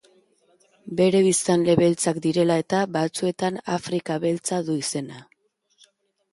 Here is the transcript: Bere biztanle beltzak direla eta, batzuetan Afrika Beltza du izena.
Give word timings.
Bere 1.01 1.19
biztanle 1.27 1.75
beltzak 1.81 2.17
direla 2.25 2.57
eta, 2.65 2.81
batzuetan 2.97 3.63
Afrika 3.77 4.19
Beltza 4.27 4.63
du 4.73 4.81
izena. 4.85 5.25